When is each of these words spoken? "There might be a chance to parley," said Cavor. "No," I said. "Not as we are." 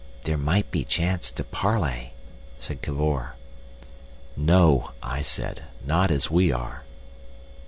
"There 0.23 0.35
might 0.35 0.71
be 0.71 0.81
a 0.81 0.83
chance 0.83 1.31
to 1.33 1.43
parley," 1.43 2.13
said 2.59 2.81
Cavor. 2.81 3.35
"No," 4.35 4.93
I 5.03 5.21
said. 5.21 5.65
"Not 5.85 6.09
as 6.09 6.31
we 6.31 6.51
are." 6.51 6.85